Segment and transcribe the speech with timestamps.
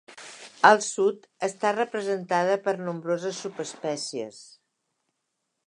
[0.69, 4.41] Al sud està representada per nombroses subespècies.